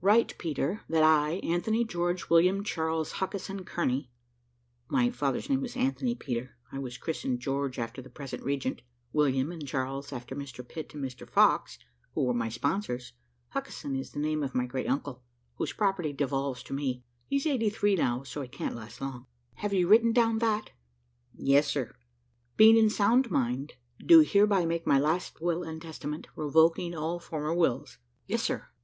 [0.00, 4.10] "Write, Peter, that I, Anthony George William Charles Huskisson Kearney,
[4.88, 9.52] (my father's name was Anthony, Peter; I was christened George after the present Regent, William
[9.52, 11.78] and Charles after Mr Pitt and Mr Fox,
[12.12, 13.12] who were my sponsors;
[13.50, 15.22] Huskisson is the name of my great uncle,
[15.58, 19.72] whose property devolves to me; he's eighty three now, so he can't last long,) have
[19.72, 20.70] you written down that?"
[21.36, 21.94] "Yes, sir."
[22.56, 23.74] "Being in sound mind,
[24.04, 28.66] do hereby make my last will and testament, revoking all former wills." "Yes, sir."